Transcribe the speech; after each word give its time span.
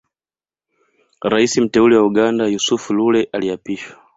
Rais 1.31 1.53
mteule 1.63 1.95
wa 1.97 2.03
Uganda 2.05 2.47
Yusuf 2.47 2.89
Lule 2.89 3.29
aliapishwa 3.31 3.97